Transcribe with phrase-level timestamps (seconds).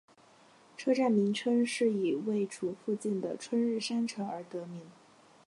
[0.75, 4.81] 车站名称是以位处附近的春日山城而得名。